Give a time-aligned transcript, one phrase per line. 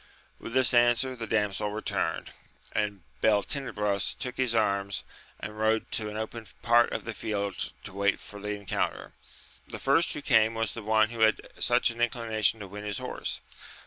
[0.39, 2.31] With this answer the damsel returned;
[2.71, 5.03] and Beltenebros took his arms,
[5.39, 9.13] and rode to an open part of the field to wait for the encounter.
[9.67, 12.97] The first who came was the one who had such an inclination to win his
[12.97, 13.41] horse.